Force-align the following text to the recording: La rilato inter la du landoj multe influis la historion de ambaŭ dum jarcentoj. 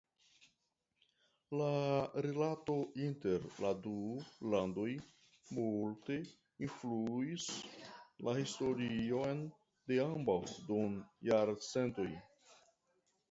La 1.57 1.65
rilato 2.25 2.77
inter 3.07 3.43
la 3.65 3.73
du 3.83 3.91
landoj 4.53 4.85
multe 5.57 6.17
influis 6.69 7.45
la 8.29 8.35
historion 8.39 9.43
de 9.93 9.99
ambaŭ 10.07 10.39
dum 10.71 10.97
jarcentoj. 11.31 12.09